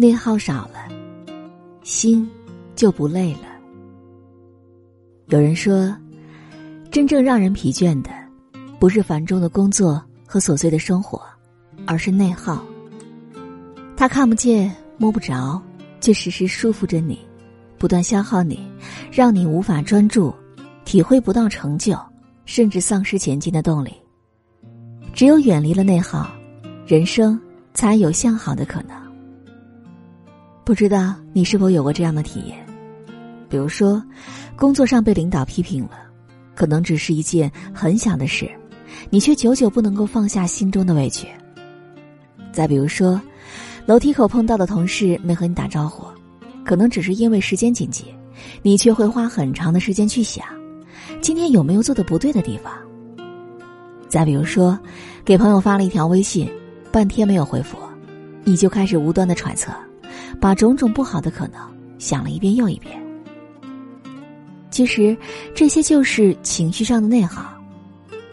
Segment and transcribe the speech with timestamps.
[0.00, 0.88] 内耗少了，
[1.82, 2.26] 心
[2.74, 3.40] 就不累了。
[5.26, 5.94] 有人说，
[6.90, 8.08] 真正让人疲倦的，
[8.78, 11.20] 不是繁重的工作和琐碎的生活，
[11.84, 12.64] 而是内耗。
[13.94, 15.60] 他看不见、摸不着，
[16.00, 17.18] 却时时束缚着你，
[17.76, 18.58] 不断消耗你，
[19.12, 20.34] 让你无法专注，
[20.86, 21.94] 体会不到成就，
[22.46, 23.92] 甚至丧失前进的动力。
[25.12, 26.26] 只有远离了内耗，
[26.86, 27.38] 人生
[27.74, 28.98] 才有向好的可能。
[30.70, 32.56] 不知道你是否有过这样的体验？
[33.48, 34.00] 比如说。
[34.54, 35.92] 工作上被领导批评了，
[36.54, 38.48] 可能只是一件很小的事，
[39.08, 41.26] 你却久久不能够放下心中的委屈。
[42.52, 43.20] 再比如说，
[43.84, 46.04] 楼梯口碰到的同事没和你打招呼，
[46.62, 48.04] 可能只是因为时间紧急，
[48.62, 50.44] 你却会花很长的时间去想，
[51.20, 52.72] 今天有没有做的不对的地方。
[54.08, 54.78] 再比如说，
[55.24, 56.48] 给朋友发了一条微信，
[56.92, 57.78] 半天没有回复，
[58.44, 59.72] 你就开始无端的揣测，
[60.38, 61.58] 把种种不好的可能
[61.98, 63.00] 想了一遍又一遍。
[64.70, 65.16] 其实，
[65.54, 67.44] 这些就是情绪上的内耗，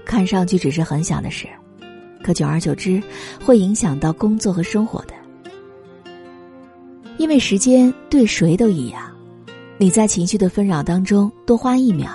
[0.06, 1.48] 看上去只是很小的事，
[2.24, 3.02] 可久而久之
[3.44, 5.14] 会影响到工作和生活的。
[7.18, 9.02] 因为时间对谁都一样，
[9.80, 12.10] 你在情绪的纷扰当中多花一秒，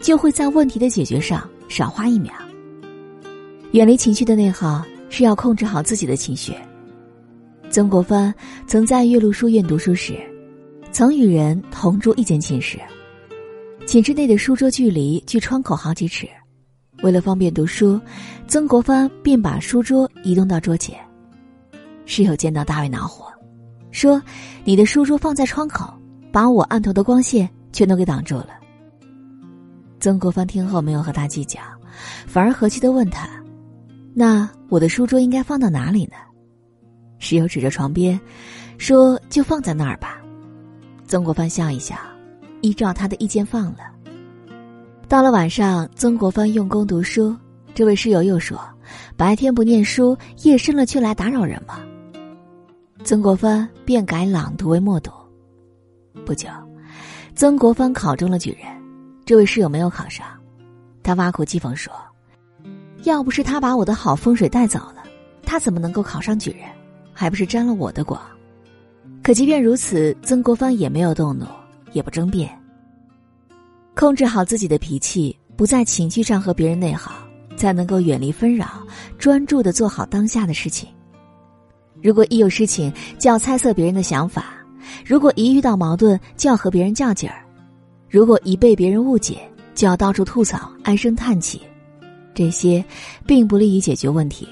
[0.00, 2.32] 就会在问题的解决上少花一秒。
[3.72, 6.54] 远离情绪的内耗，是要控制好自己的情绪。
[7.70, 8.34] 曾国藩
[8.66, 10.18] 曾在岳麓书院读书时，
[10.90, 12.78] 曾与人同住一间寝室。
[13.86, 16.26] 寝室内的书桌距离距窗口好几尺，
[17.02, 18.00] 为了方便读书，
[18.46, 20.98] 曾国藩便把书桌移动到桌前。
[22.06, 23.30] 室友见到大为恼火，
[23.90, 24.20] 说
[24.64, 25.92] ：“你的书桌放在窗口，
[26.32, 28.48] 把我案头的光线全都给挡住了。”
[30.00, 31.60] 曾国藩听后没有和他计较，
[32.26, 33.28] 反而和气的问他
[34.14, 36.12] ：“那我的书桌应该放到哪里呢？”
[37.18, 38.18] 室友指着床边，
[38.78, 40.18] 说：“就放在那儿吧。”
[41.06, 41.96] 曾国藩笑一笑。
[42.60, 43.78] 依照他的意见放了。
[45.06, 47.32] 到了晚上，曾国藩用功读书，
[47.72, 48.60] 这位室友又说
[49.16, 51.78] ：“白天不念书，夜深了却来打扰人吗？”
[53.04, 55.12] 曾国藩便改朗读为默读。
[56.26, 56.48] 不久，
[57.36, 58.66] 曾国藩考中了举人，
[59.24, 60.26] 这位室友没有考上，
[61.04, 61.92] 他挖苦讥讽说
[63.04, 65.04] ：“要不是他把我的好风水带走了，
[65.44, 66.62] 他怎么能够考上举人？
[67.18, 68.20] 还不是沾了我的光？”
[69.22, 71.44] 可即便如此，曾国藩也没有动怒。
[71.94, 72.50] 也不争辩，
[73.96, 77.10] 控制好自己的脾气，不在情绪上和别人内耗，
[77.56, 78.86] 才能够远离纷扰，
[79.16, 80.86] 专注的做好当下的事情。
[82.02, 84.52] 如果一有事情就要猜测别人的想法，
[85.02, 87.42] 如果一遇到矛盾就要和别人较劲儿，
[88.10, 89.40] 如果一被别人误解
[89.74, 91.58] 就要到处吐槽、唉声叹气，
[92.34, 92.84] 这些
[93.26, 94.46] 并不利于解决问题。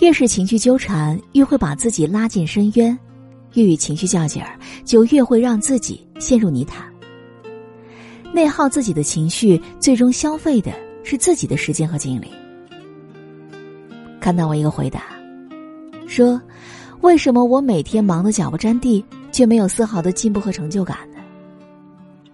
[0.00, 2.96] 越是情绪纠缠，越会把自己拉进深渊。
[3.54, 6.86] 越与情绪较劲儿，就越会让自己陷入泥潭。
[8.32, 10.70] 内耗自己的情绪，最终消费的
[11.02, 12.30] 是自己的时间和精力。
[14.20, 15.02] 看到我一个回答，
[16.06, 16.40] 说
[17.00, 21.18] ：“为什么我每天忙得脚不沾地，却没有丝毫的进步和成就感呢？”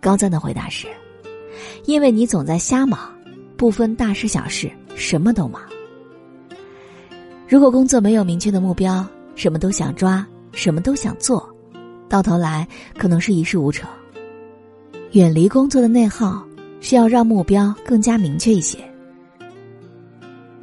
[0.03, 0.89] 高赞的回答是
[1.87, 3.15] ：“因为你总在瞎忙，
[3.57, 5.63] 不分大事小事，什么都忙。
[7.49, 11.53] 如果工作没有明确的目标，什么都想抓。”什么都想做，
[12.09, 12.65] 到头来
[12.97, 13.91] 可能是一事无成。
[15.11, 16.47] 远离工作的内耗，
[16.81, 18.79] 是要让目标更加明确一些。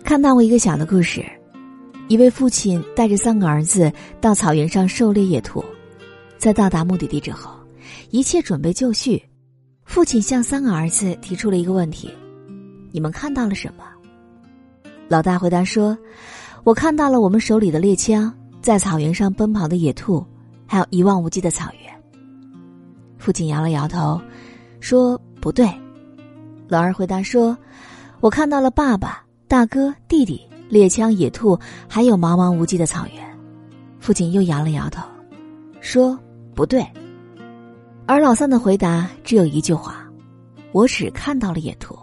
[0.01, 1.25] 看到过一个小的故事，
[2.07, 5.61] 一位父亲带着三个儿子到草原上狩猎野兔，
[6.37, 7.51] 在到达目的地之后，
[8.11, 9.21] 一切准备就绪，
[9.83, 12.09] 父亲向三个儿子提出了一个问题
[12.93, 13.83] ：“你们看到了什么？”
[15.09, 15.97] 老大回答说
[16.63, 20.23] ：“我看到了我们手里的猎枪。”在草原上奔跑的野兔，
[20.67, 21.91] 还有一望无际的草原。
[23.17, 24.21] 父亲摇了摇头，
[24.79, 25.67] 说：“不对。”
[26.69, 27.57] 老二回答说
[28.21, 30.39] ：“我看到了爸爸、大哥、弟弟、
[30.69, 31.59] 猎枪、野兔，
[31.89, 33.39] 还有茫茫无际的草原。”
[33.99, 35.01] 父亲又摇了摇头，
[35.79, 36.15] 说
[36.53, 36.85] ：“不对。”
[38.05, 40.07] 而老三的回答只有一句话
[40.71, 41.97] ：“我只看到了野兔。”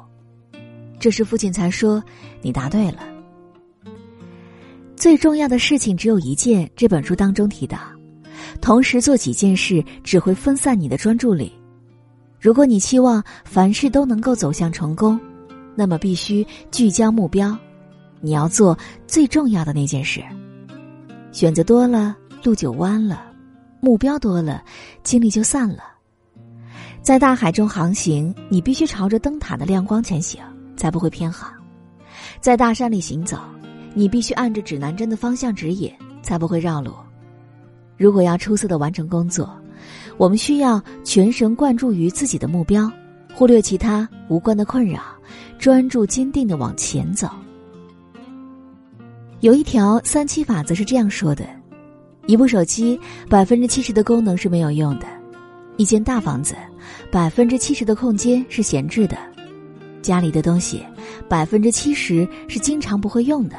[0.98, 2.02] 这时父亲才说
[2.42, 2.98] ：“你答对了。”
[4.98, 6.68] 最重要的事情只有一件。
[6.74, 7.78] 这本书当中提到，
[8.60, 11.52] 同时做几件事只会分散你的专注力。
[12.40, 15.18] 如果你期望凡事都能够走向成功，
[15.76, 17.56] 那么必须聚焦目标。
[18.20, 20.20] 你要做最重要的那件事。
[21.30, 23.18] 选择多了，路就弯了；
[23.80, 24.64] 目标多了，
[25.04, 25.84] 精力就散了。
[27.02, 30.42] 在大海中航行，你必须朝着灯塔的亮光前行，
[30.76, 31.52] 才不会偏航；
[32.40, 33.38] 在大山里行走。
[33.98, 35.92] 你必须按着指南针的方向指引，
[36.22, 36.92] 才不会绕路。
[37.96, 39.52] 如果要出色的完成工作，
[40.16, 42.88] 我们需要全神贯注于自己的目标，
[43.34, 45.00] 忽略其他无关的困扰，
[45.58, 47.28] 专注坚定的往前走。
[49.40, 51.44] 有一条三七法则是这样说的：
[52.26, 52.96] 一部手机
[53.28, 55.06] 百分之七十的功能是没有用的；
[55.76, 56.54] 一间大房子
[57.10, 59.16] 百分之七十的空间是闲置的；
[60.02, 60.84] 家里的东西
[61.28, 63.56] 百分之七十是经常不会用的。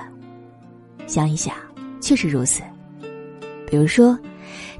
[1.09, 1.55] 想一想，
[1.99, 2.61] 确实如此。
[3.67, 4.17] 比如说，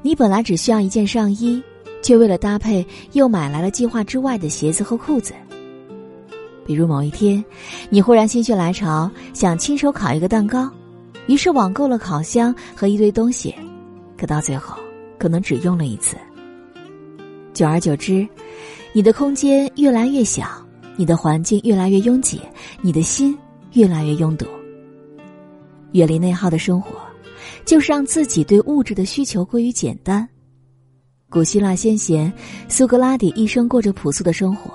[0.03, 1.61] 你本来只需要一件上衣，
[2.03, 5.33] 却为了搭配又买来了计划之外的鞋子和裤子。
[6.67, 7.43] 比如某一天，
[7.89, 10.69] 你忽然心血来潮，想亲手烤一个蛋糕。
[11.25, 13.55] 于是网购了烤箱和一堆东西，
[14.15, 14.77] 可到最后
[15.17, 16.15] 可能只用了一次。
[17.55, 18.27] 久而久之，
[18.93, 20.45] 你的空间越来越小，
[20.95, 22.39] 你的环境越来越拥挤，
[22.81, 23.35] 你的心
[23.73, 24.45] 越来越拥堵。
[25.94, 26.95] 远离内耗的生活，
[27.65, 30.27] 就是让自己对物质的需求过于简单。
[31.30, 32.31] 古希腊先贤
[32.68, 34.71] 苏格拉底一生过着朴素的生活，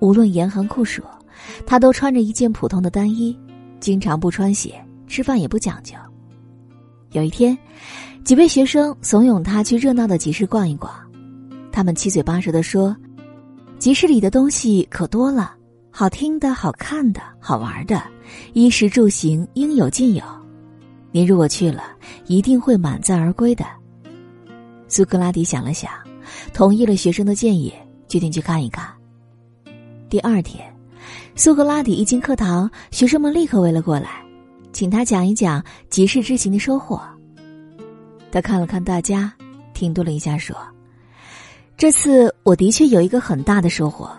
[0.00, 1.02] 无论严寒酷暑，
[1.66, 3.36] 他都穿着一件普通的单衣，
[3.80, 4.74] 经常不穿鞋。
[5.08, 5.94] 吃饭也不讲究。
[7.10, 7.58] 有一天，
[8.24, 10.90] 几位学生怂恿他去热闹的集市逛一逛。
[11.70, 12.96] 他们七嘴八舌的说
[13.78, 15.54] ：“集市里的东西可多了，
[15.94, 18.02] 好听的、好看的、好玩的，
[18.54, 20.24] 衣食住行应有尽有。
[21.10, 21.84] 您如果去了，
[22.26, 23.62] 一定会满载而归的。”
[24.88, 25.92] 苏格拉底想了想，
[26.54, 27.70] 同意了学生的建议，
[28.08, 28.88] 决定去看一看。
[30.08, 30.64] 第二天，
[31.36, 34.22] 苏格拉底一进课堂，学生们立刻围了过来。
[34.72, 36.98] 请他讲一讲集市之行的收获。
[38.30, 39.30] 他看了看大家，
[39.74, 40.56] 停顿了一下，说
[41.76, 44.10] ：“这次我的确有一个很大的收获，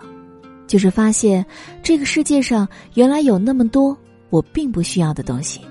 [0.68, 1.46] 就是发现
[1.82, 3.98] 这个世界上原来有那么多
[4.30, 5.62] 我并不需要的东西。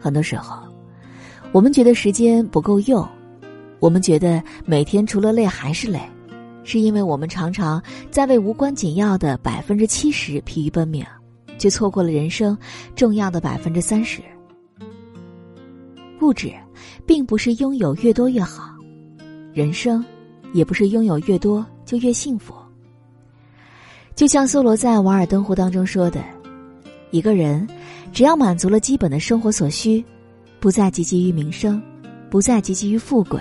[0.00, 0.62] 很多时候，
[1.52, 3.06] 我们觉得时间不够用，
[3.78, 6.00] 我们觉得每天除了累还是累，
[6.64, 11.04] 是因为我们常常在为无关紧要的百分之七十疲于奔命。”
[11.58, 12.58] 却错过了人生
[12.96, 14.20] 重要的百分之三十。
[16.20, 16.52] 物质，
[17.06, 18.74] 并不是拥有越多越好，
[19.52, 20.04] 人生，
[20.52, 22.54] 也不是拥有越多就越幸福。
[24.14, 26.24] 就像梭罗在《瓦尔登湖》当中说的
[27.12, 27.68] ：“一个人，
[28.14, 30.02] 只要满足了基本的生活所需，
[30.58, 31.82] 不再汲汲于名声，
[32.30, 33.38] 不再汲汲于富贵，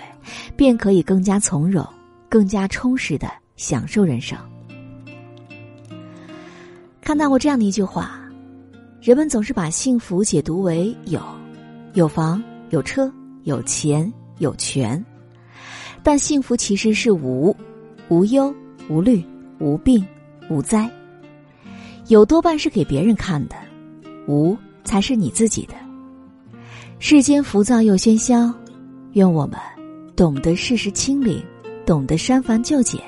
[0.57, 1.87] 便可以更加从容、
[2.27, 4.37] 更加充实的享受人生。”
[6.99, 8.19] 看到过这样的一句话：
[8.99, 11.21] 人们总是把幸福解读为有，
[11.93, 13.09] 有房、有车、
[13.43, 15.01] 有钱、有权，
[16.03, 17.55] 但幸福其实是无，
[18.11, 18.53] 无忧、
[18.89, 19.23] 无虑、
[19.57, 20.05] 无病、
[20.49, 20.91] 无灾。
[22.09, 23.55] 有多半是给别人看的，
[24.27, 25.73] 无才是你自己的。
[26.99, 28.53] 世间浮躁又喧嚣，
[29.13, 29.57] 愿我们
[30.13, 31.41] 懂得世事清零，
[31.85, 32.99] 懂得删繁就简，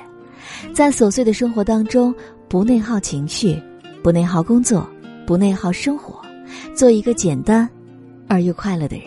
[0.72, 2.12] 在琐碎的生活当中
[2.48, 3.60] 不内耗情绪。
[4.02, 4.88] 不内耗工作，
[5.26, 6.20] 不内耗生活，
[6.74, 7.68] 做一个简单
[8.26, 9.06] 而又快乐的人。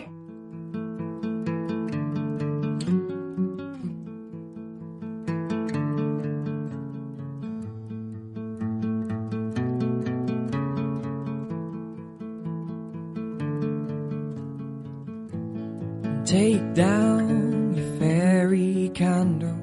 [16.78, 19.58] Down your fairy candle.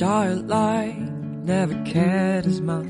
[0.00, 0.96] childlike,
[1.44, 2.86] never cared as much.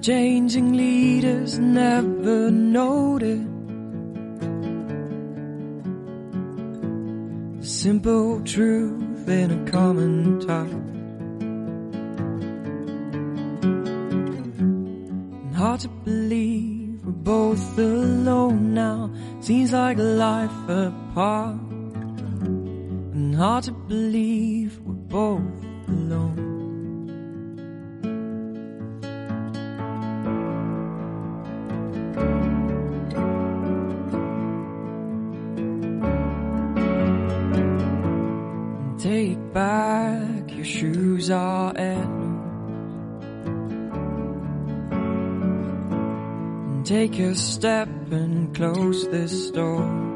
[0.00, 3.44] Changing leaders never noted.
[7.60, 11.01] Simple truth in a common touch.
[15.62, 19.08] Hard to believe we're both alone now.
[19.40, 21.54] Seems like life apart
[23.14, 26.51] And hard to believe we're both alone.
[46.84, 50.12] Take a step and close this door.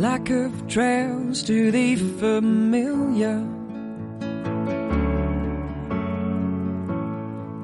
[0.00, 3.46] lack of trails to the familiar.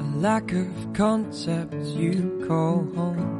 [0.00, 3.32] A lack of concepts you call home.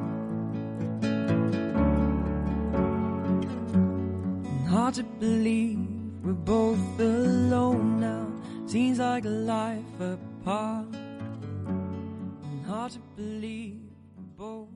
[4.69, 5.87] Hard to believe
[6.23, 8.27] we're both alone now.
[8.67, 11.06] Seems like life apart
[12.77, 13.81] hard to believe
[14.37, 14.76] both